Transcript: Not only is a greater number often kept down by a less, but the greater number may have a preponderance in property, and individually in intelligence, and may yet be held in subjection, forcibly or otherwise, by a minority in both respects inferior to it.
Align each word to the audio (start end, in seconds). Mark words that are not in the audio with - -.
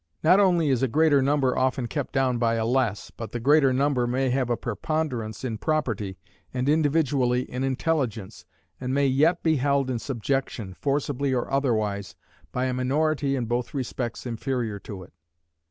Not 0.23 0.39
only 0.39 0.69
is 0.71 0.81
a 0.81 0.87
greater 0.87 1.21
number 1.21 1.55
often 1.55 1.85
kept 1.85 2.11
down 2.11 2.39
by 2.39 2.55
a 2.55 2.65
less, 2.65 3.11
but 3.11 3.33
the 3.33 3.39
greater 3.39 3.71
number 3.71 4.07
may 4.07 4.31
have 4.31 4.49
a 4.49 4.57
preponderance 4.57 5.43
in 5.43 5.59
property, 5.59 6.17
and 6.51 6.67
individually 6.67 7.41
in 7.43 7.63
intelligence, 7.63 8.43
and 8.79 8.95
may 8.95 9.05
yet 9.05 9.43
be 9.43 9.57
held 9.57 9.91
in 9.91 9.99
subjection, 9.99 10.73
forcibly 10.73 11.35
or 11.35 11.53
otherwise, 11.53 12.15
by 12.51 12.65
a 12.65 12.73
minority 12.73 13.35
in 13.35 13.45
both 13.45 13.75
respects 13.75 14.25
inferior 14.25 14.79
to 14.79 15.03
it. 15.03 15.13